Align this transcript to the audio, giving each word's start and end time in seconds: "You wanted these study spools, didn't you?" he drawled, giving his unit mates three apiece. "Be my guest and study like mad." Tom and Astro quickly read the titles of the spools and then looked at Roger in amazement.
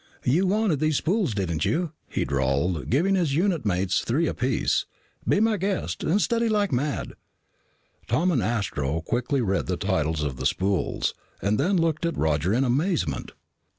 "You 0.23 0.47
wanted 0.47 0.79
these 0.79 0.95
study 0.97 1.11
spools, 1.11 1.35
didn't 1.35 1.63
you?" 1.63 1.91
he 2.09 2.25
drawled, 2.25 2.89
giving 2.89 3.13
his 3.13 3.35
unit 3.35 3.67
mates 3.67 3.99
three 3.99 4.25
apiece. 4.25 4.87
"Be 5.27 5.39
my 5.39 5.57
guest 5.57 6.03
and 6.03 6.19
study 6.19 6.49
like 6.49 6.71
mad." 6.71 7.13
Tom 8.07 8.31
and 8.31 8.41
Astro 8.41 9.01
quickly 9.01 9.41
read 9.41 9.67
the 9.67 9.77
titles 9.77 10.23
of 10.23 10.37
the 10.37 10.47
spools 10.47 11.13
and 11.39 11.59
then 11.59 11.77
looked 11.77 12.07
at 12.07 12.17
Roger 12.17 12.51
in 12.51 12.63
amazement. 12.63 13.33